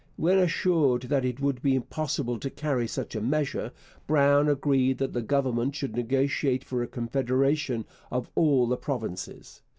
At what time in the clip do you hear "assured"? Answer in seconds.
0.39-1.03